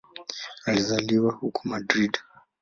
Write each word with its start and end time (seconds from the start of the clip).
Alizaliwa 0.65 1.29
huko 1.33 1.61
Madrid. 1.63 2.17